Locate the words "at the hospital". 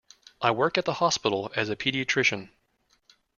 0.79-1.51